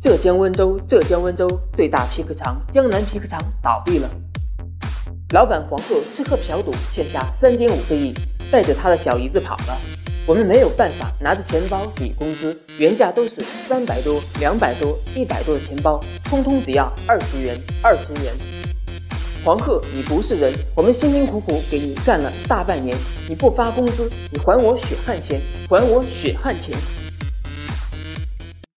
[0.00, 4.08] 浙江温州浙江温州最大皮革厂江南皮革厂倒闭了。
[5.34, 8.14] 老板黄鹤吃喝嫖赌欠下三点五个亿
[8.48, 9.76] 带着他的小姨子跑了。
[10.24, 18.32] 我们没有办法拿着钱包抵工资原价都是三百多两百多一百多的钱包通通只要二十元二十元。
[19.44, 22.96] 黄鹤你不是人我们辛辛苦苦给你干了大半年
[23.28, 27.07] 你不发工资你还我血汗钱还我血汗钱。